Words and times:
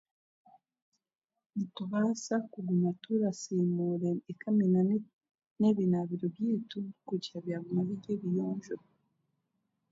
Nitubaasa 1.55 2.33
kuguma 2.51 2.89
turasiimuura 3.03 4.09
ekamina 4.31 4.79
n'ebinaabiro 5.59 6.25
byaitu 6.35 6.79
kugira 7.07 7.27
ngu 7.29 7.37
byaguma 7.43 7.81
biri 7.87 8.07
ebiyonjo 8.15 8.75